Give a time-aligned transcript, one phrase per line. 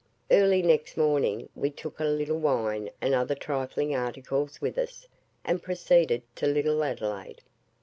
[0.31, 5.05] Early next morning we took a little wine and other trifling articles with us,
[5.45, 7.41] and proceeded to Little Adelaide.